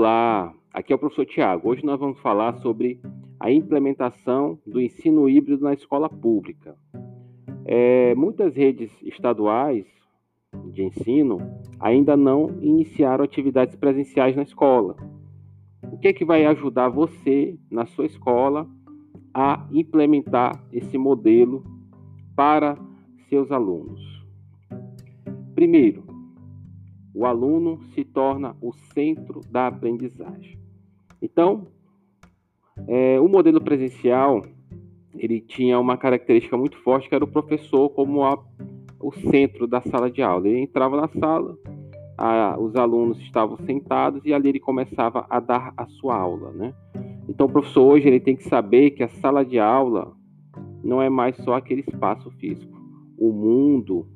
[0.00, 1.68] Olá, aqui é o professor Tiago.
[1.68, 3.00] Hoje nós vamos falar sobre
[3.40, 6.76] a implementação do ensino híbrido na escola pública.
[7.64, 9.84] É, muitas redes estaduais
[10.66, 11.38] de ensino
[11.80, 14.94] ainda não iniciaram atividades presenciais na escola.
[15.90, 18.68] O que, é que vai ajudar você na sua escola
[19.34, 21.64] a implementar esse modelo
[22.36, 22.78] para
[23.28, 24.00] seus alunos?
[25.56, 26.07] Primeiro,
[27.14, 30.58] o aluno se torna o centro da aprendizagem.
[31.20, 31.66] Então,
[32.86, 34.42] é, o modelo presencial
[35.14, 38.38] ele tinha uma característica muito forte que era o professor como a,
[39.00, 40.48] o centro da sala de aula.
[40.48, 41.58] Ele entrava na sala,
[42.16, 46.74] a, os alunos estavam sentados e ali ele começava a dar a sua aula, né?
[47.28, 50.12] Então, o professor hoje ele tem que saber que a sala de aula
[50.82, 52.78] não é mais só aquele espaço físico.
[53.18, 54.06] O mundo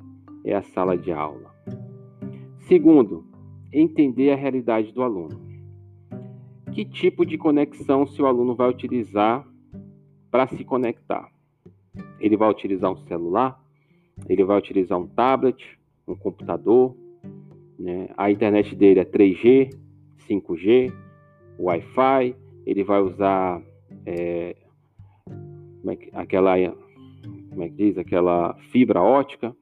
[0.43, 1.52] é a sala de aula.
[2.67, 3.25] Segundo,
[3.71, 5.41] entender a realidade do aluno.
[6.71, 9.45] Que tipo de conexão seu aluno vai utilizar
[10.31, 11.29] para se conectar?
[12.19, 13.61] Ele vai utilizar um celular?
[14.29, 16.95] Ele vai utilizar um tablet, um computador?
[17.77, 18.09] Né?
[18.15, 19.69] A internet dele é 3G,
[20.27, 20.93] 5G,
[21.59, 22.35] Wi-Fi.
[22.65, 23.61] Ele vai usar
[24.05, 24.55] é,
[25.85, 26.55] é que, aquela,
[27.49, 29.53] como é que diz, aquela fibra ótica.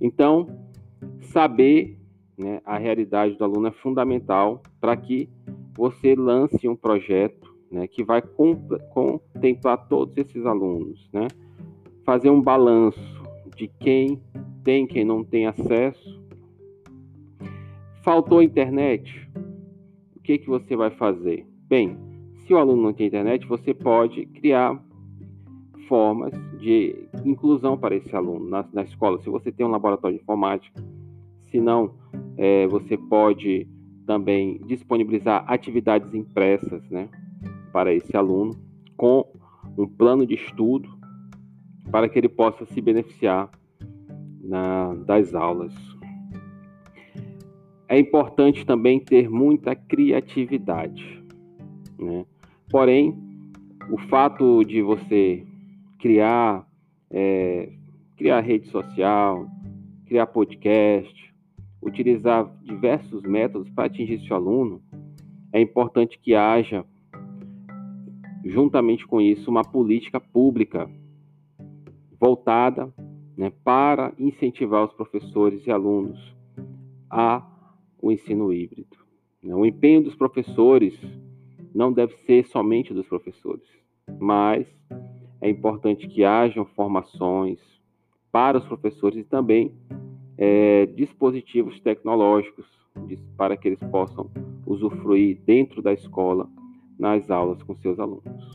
[0.00, 0.46] Então,
[1.20, 1.98] saber
[2.36, 5.28] né, a realidade do aluno é fundamental para que
[5.76, 8.22] você lance um projeto né, que vai
[8.92, 11.28] contemplar todos esses alunos, né?
[12.04, 13.00] fazer um balanço
[13.56, 14.20] de quem
[14.62, 16.22] tem, quem não tem acesso.
[18.02, 19.28] Faltou internet?
[20.16, 21.46] O que, que você vai fazer?
[21.66, 21.96] Bem,
[22.46, 24.80] se o aluno não tem internet, você pode criar
[25.88, 29.18] formas de inclusão para esse aluno na, na escola.
[29.20, 30.82] Se você tem um laboratório de informática,
[31.50, 31.94] se não,
[32.36, 33.68] é, você pode
[34.06, 37.08] também disponibilizar atividades impressas né,
[37.72, 38.54] para esse aluno
[38.96, 39.26] com
[39.76, 40.88] um plano de estudo
[41.90, 43.50] para que ele possa se beneficiar
[44.42, 45.74] na, das aulas.
[47.88, 51.22] É importante também ter muita criatividade.
[51.98, 52.24] Né?
[52.70, 53.16] Porém,
[53.90, 55.46] o fato de você
[55.98, 56.66] criar,
[57.10, 57.70] é,
[58.16, 59.46] criar rede social,
[60.06, 61.33] criar podcast,
[61.84, 64.82] utilizar diversos métodos para atingir seu aluno,
[65.52, 66.84] é importante que haja,
[68.44, 70.90] juntamente com isso, uma política pública
[72.18, 72.92] voltada
[73.36, 76.34] né, para incentivar os professores e alunos
[77.10, 77.46] a
[78.00, 78.96] o ensino híbrido.
[79.42, 79.54] Né.
[79.54, 80.98] O empenho dos professores
[81.74, 83.66] não deve ser somente dos professores,
[84.18, 84.66] mas
[85.40, 87.60] é importante que hajam formações
[88.32, 89.72] para os professores e também
[90.38, 92.66] é, dispositivos tecnológicos
[93.36, 94.30] para que eles possam
[94.66, 96.48] usufruir dentro da escola
[96.98, 98.53] nas aulas com seus alunos.